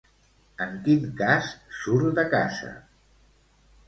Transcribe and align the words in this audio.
En 0.65 0.71
quin 0.87 1.03
cas 1.19 1.49
surt 1.81 2.09
de 2.21 2.23
casa? 2.31 2.73